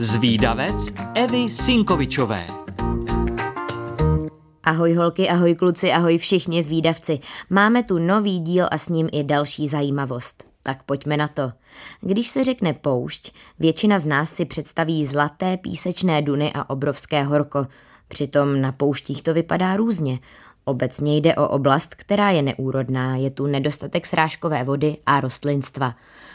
Zvídavec 0.00 0.92
Evy 1.14 1.52
Sinkovičové. 1.52 2.46
Ahoj 4.64 4.94
holky, 4.94 5.28
ahoj 5.28 5.54
kluci, 5.54 5.92
ahoj 5.92 6.18
všichni 6.18 6.62
zvídavci. 6.62 7.20
Máme 7.50 7.82
tu 7.82 7.98
nový 7.98 8.38
díl 8.38 8.66
a 8.70 8.78
s 8.78 8.88
ním 8.88 9.08
i 9.12 9.24
další 9.24 9.68
zajímavost. 9.68 10.44
Tak 10.62 10.82
pojďme 10.82 11.16
na 11.16 11.28
to. 11.28 11.52
Když 12.00 12.28
se 12.28 12.44
řekne 12.44 12.72
poušť, 12.72 13.34
většina 13.58 13.98
z 13.98 14.04
nás 14.06 14.32
si 14.32 14.44
představí 14.44 15.06
zlaté 15.06 15.56
písečné 15.56 16.22
duny 16.22 16.52
a 16.54 16.70
obrovské 16.70 17.22
horko. 17.22 17.66
Přitom 18.08 18.60
na 18.60 18.72
pouštích 18.72 19.22
to 19.22 19.34
vypadá 19.34 19.76
různě. 19.76 20.18
Obecně 20.64 21.16
jde 21.16 21.36
o 21.36 21.48
oblast, 21.48 21.94
která 21.94 22.30
je 22.30 22.42
neúrodná, 22.42 23.16
je 23.16 23.30
tu 23.30 23.46
nedostatek 23.46 24.06
srážkové 24.06 24.64
vody 24.64 24.96
a 25.06 25.20
rostlinstva. 25.20 25.94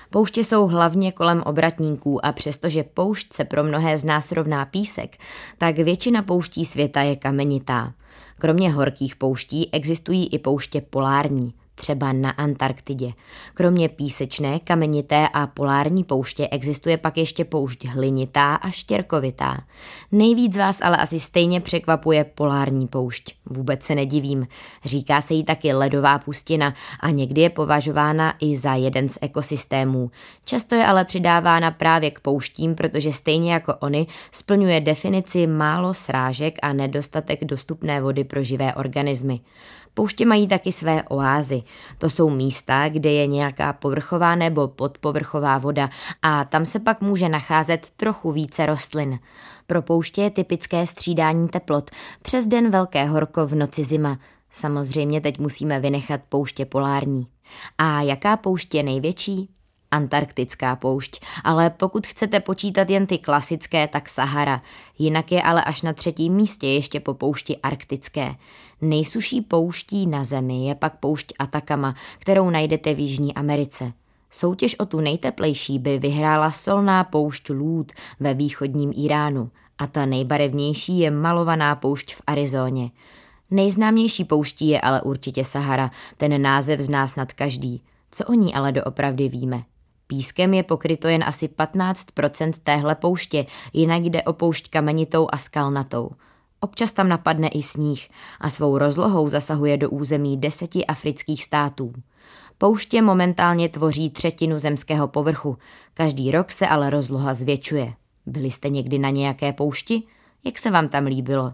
Pouště 0.09 0.43
jsou 0.43 0.67
hlavně 0.67 1.11
kolem 1.11 1.43
obratníků 1.45 2.25
a 2.25 2.31
přestože 2.31 2.83
poušť 2.83 3.33
se 3.33 3.45
pro 3.45 3.63
mnohé 3.63 3.97
z 3.97 4.03
nás 4.03 4.31
rovná 4.31 4.65
písek, 4.65 5.17
tak 5.57 5.75
většina 5.75 6.21
pouští 6.21 6.65
světa 6.65 7.01
je 7.01 7.15
kamenitá. 7.15 7.93
Kromě 8.39 8.71
horkých 8.71 9.15
pouští 9.15 9.73
existují 9.73 10.27
i 10.27 10.39
pouště 10.39 10.81
polární 10.81 11.53
třeba 11.75 12.13
na 12.13 12.29
Antarktidě. 12.29 13.13
Kromě 13.53 13.89
písečné, 13.89 14.59
kamenité 14.59 15.27
a 15.33 15.47
polární 15.47 16.03
pouště 16.03 16.47
existuje 16.51 16.97
pak 16.97 17.17
ještě 17.17 17.45
poušť 17.45 17.85
hlinitá 17.85 18.55
a 18.55 18.69
štěrkovitá. 18.69 19.63
Nejvíc 20.11 20.57
vás 20.57 20.81
ale 20.81 20.97
asi 20.97 21.19
stejně 21.19 21.61
překvapuje 21.61 22.23
polární 22.23 22.87
poušť. 22.87 23.35
Vůbec 23.45 23.83
se 23.83 23.95
nedivím. 23.95 24.47
Říká 24.85 25.21
se 25.21 25.33
jí 25.33 25.43
taky 25.43 25.73
ledová 25.73 26.19
pustina 26.19 26.73
a 26.99 27.09
někdy 27.09 27.41
je 27.41 27.49
považována 27.49 28.33
i 28.39 28.57
za 28.57 28.73
jeden 28.73 29.09
z 29.09 29.17
ekosystémů. 29.21 30.11
Často 30.45 30.75
je 30.75 30.85
ale 30.85 31.05
přidávána 31.05 31.71
právě 31.71 32.11
k 32.11 32.19
pouštím, 32.19 32.75
protože 32.75 33.11
stejně 33.11 33.53
jako 33.53 33.75
oni 33.79 34.07
splňuje 34.31 34.81
definici 34.81 35.47
málo 35.47 35.93
srážek 35.93 36.57
a 36.61 36.73
nedostatek 36.73 37.45
dostupné 37.45 38.01
vody 38.01 38.23
pro 38.23 38.43
živé 38.43 38.73
organismy. 38.73 39.39
Pouště 39.93 40.25
mají 40.25 40.47
taky 40.47 40.71
své 40.71 41.03
oázy. 41.03 41.63
To 41.97 42.09
jsou 42.09 42.29
místa, 42.29 42.89
kde 42.89 43.11
je 43.11 43.27
nějaká 43.27 43.73
povrchová 43.73 44.35
nebo 44.35 44.67
podpovrchová 44.67 45.57
voda 45.57 45.89
a 46.21 46.43
tam 46.45 46.65
se 46.65 46.79
pak 46.79 47.01
může 47.01 47.29
nacházet 47.29 47.89
trochu 47.97 48.31
více 48.31 48.65
rostlin. 48.65 49.19
Pro 49.67 49.81
pouště 49.81 50.21
je 50.21 50.29
typické 50.29 50.87
střídání 50.87 51.47
teplot. 51.47 51.91
Přes 52.21 52.47
den 52.47 52.71
velké 52.71 53.05
horko, 53.05 53.34
v 53.37 53.55
noci 53.55 53.83
zima. 53.83 54.19
Samozřejmě 54.49 55.21
teď 55.21 55.39
musíme 55.39 55.79
vynechat 55.79 56.21
pouště 56.29 56.65
polární. 56.65 57.27
A 57.77 58.01
jaká 58.01 58.37
pouště 58.37 58.77
je 58.77 58.83
největší? 58.83 59.49
Antarktická 59.91 60.75
poušť, 60.75 61.25
ale 61.43 61.69
pokud 61.69 62.07
chcete 62.07 62.39
počítat 62.39 62.89
jen 62.89 63.07
ty 63.07 63.17
klasické, 63.17 63.87
tak 63.87 64.09
Sahara. 64.09 64.61
Jinak 64.99 65.31
je 65.31 65.41
ale 65.41 65.63
až 65.63 65.81
na 65.81 65.93
třetím 65.93 66.33
místě 66.33 66.67
ještě 66.67 66.99
po 66.99 67.13
poušti 67.13 67.57
arktické. 67.57 68.35
Nejsuší 68.81 69.41
pouští 69.41 70.07
na 70.07 70.23
Zemi 70.23 70.67
je 70.67 70.75
pak 70.75 70.99
poušť 70.99 71.33
Atakama, 71.39 71.95
kterou 72.19 72.49
najdete 72.49 72.93
v 72.93 72.99
Jižní 72.99 73.33
Americe. 73.33 73.93
Soutěž 74.31 74.79
o 74.79 74.85
tu 74.85 74.99
nejteplejší 74.99 75.79
by 75.79 75.99
vyhrála 75.99 76.51
solná 76.51 77.03
poušť 77.03 77.49
Lůd 77.49 77.91
ve 78.19 78.33
východním 78.33 78.93
Iránu 78.95 79.49
a 79.77 79.87
ta 79.87 80.05
nejbarevnější 80.05 80.99
je 80.99 81.11
malovaná 81.11 81.75
poušť 81.75 82.15
v 82.15 82.21
Arizóně. 82.27 82.89
Nejznámější 83.51 84.23
pouští 84.23 84.67
je 84.67 84.81
ale 84.81 85.01
určitě 85.01 85.43
Sahara, 85.43 85.91
ten 86.17 86.41
název 86.41 86.79
zná 86.79 87.07
snad 87.07 87.33
každý. 87.33 87.81
Co 88.11 88.25
o 88.25 88.33
ní 88.33 88.53
ale 88.53 88.71
doopravdy 88.71 89.29
víme? 89.29 89.63
Pískem 90.07 90.53
je 90.53 90.63
pokryto 90.63 91.07
jen 91.07 91.23
asi 91.23 91.47
15% 91.47 92.53
téhle 92.63 92.95
pouště, 92.95 93.45
jinak 93.73 94.03
jde 94.03 94.23
o 94.23 94.33
poušť 94.33 94.69
kamenitou 94.69 95.27
a 95.31 95.37
skalnatou. 95.37 96.11
Občas 96.59 96.91
tam 96.91 97.09
napadne 97.09 97.47
i 97.47 97.63
sníh 97.63 98.09
a 98.39 98.49
svou 98.49 98.77
rozlohou 98.77 99.29
zasahuje 99.29 99.77
do 99.77 99.89
území 99.89 100.37
deseti 100.37 100.85
afrických 100.85 101.43
států. 101.43 101.93
Pouště 102.57 103.01
momentálně 103.01 103.69
tvoří 103.69 104.09
třetinu 104.09 104.59
zemského 104.59 105.07
povrchu, 105.07 105.57
každý 105.93 106.31
rok 106.31 106.51
se 106.51 106.67
ale 106.67 106.89
rozloha 106.89 107.33
zvětšuje. 107.33 107.93
Byli 108.25 108.51
jste 108.51 108.69
někdy 108.69 108.99
na 108.99 109.09
nějaké 109.09 109.53
poušti? 109.53 110.03
Jak 110.43 110.59
se 110.59 110.71
vám 110.71 110.87
tam 110.87 111.05
líbilo? 111.05 111.53